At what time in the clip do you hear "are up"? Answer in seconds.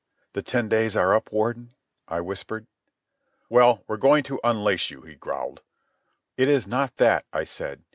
0.95-1.31